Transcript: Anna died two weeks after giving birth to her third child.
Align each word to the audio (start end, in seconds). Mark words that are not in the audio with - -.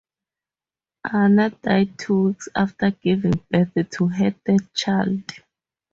Anna 1.13 1.51
died 1.51 1.99
two 1.99 2.29
weeks 2.29 2.49
after 2.55 2.89
giving 2.89 3.45
birth 3.51 3.69
to 3.91 4.07
her 4.07 4.31
third 4.43 4.73
child. 4.73 5.21